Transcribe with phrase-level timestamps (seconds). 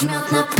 [0.00, 0.57] жмет на пол.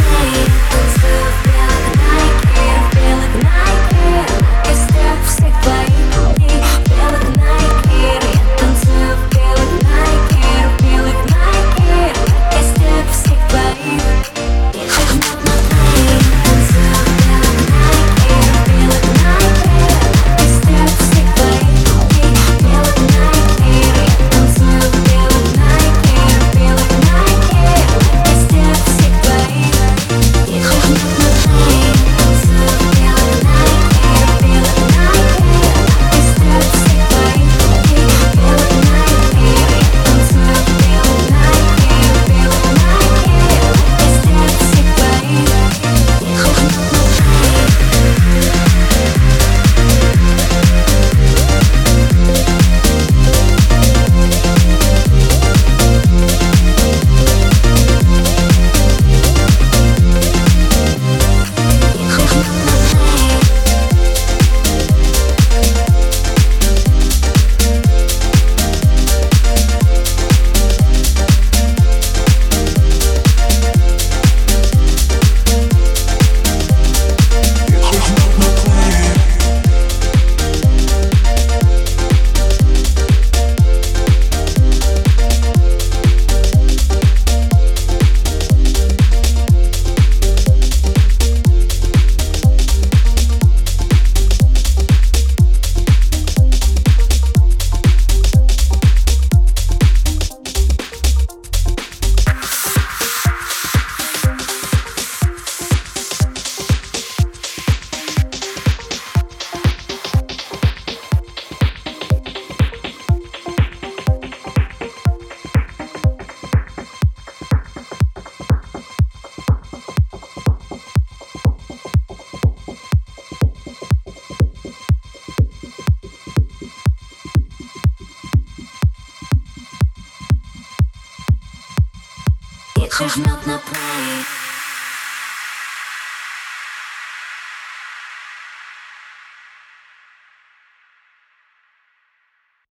[132.98, 134.37] Все жмет на плей